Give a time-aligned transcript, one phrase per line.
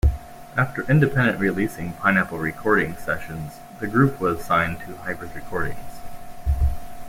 [0.57, 5.99] After independently releasing "Pineapple Recording Sessions", the group was signed to Hybrid Recordings.